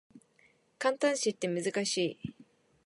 [0.79, 2.33] 感嘆詞って難しい